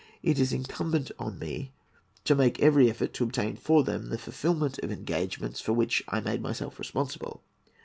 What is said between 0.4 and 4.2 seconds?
incumbent on me to make every effort to obtain for them the